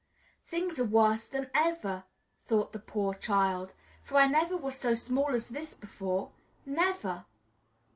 "Things 0.47 0.79
are 0.79 0.83
worse 0.83 1.27
than 1.27 1.51
ever," 1.53 2.05
thought 2.47 2.73
the 2.73 2.79
poor 2.79 3.13
child, 3.13 3.75
"for 4.03 4.17
I 4.17 4.25
never 4.25 4.57
was 4.57 4.73
so 4.75 4.95
small 4.95 5.27
as 5.35 5.49
this 5.49 5.75
before, 5.75 6.31
never!" 6.65 7.25